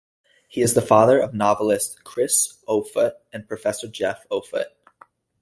He 0.47 0.61
is 0.63 0.73
the 0.73 0.81
father 0.81 1.19
of 1.19 1.31
novelist 1.35 2.03
Chris 2.03 2.57
Offutt 2.65 3.23
and 3.31 3.47
professor 3.47 3.87
Jeff 3.87 4.25
Offutt. 4.31 4.75